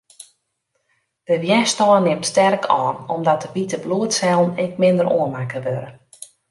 De 1.29 1.35
wjerstân 1.43 2.03
nimt 2.03 2.27
sterk 2.31 2.63
ôf, 2.83 2.97
omdat 3.15 3.41
de 3.43 3.49
wite 3.55 3.77
bloedsellen 3.85 4.53
ek 4.65 4.71
minder 4.83 5.07
oanmakke 5.17 5.59
wurde. 5.67 5.89